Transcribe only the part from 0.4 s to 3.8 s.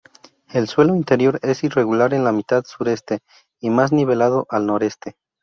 El suelo interior es irregular en la mitad sureste, y